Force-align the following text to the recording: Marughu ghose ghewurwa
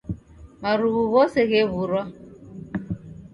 Marughu 0.61 1.01
ghose 1.11 1.39
ghewurwa 1.51 2.01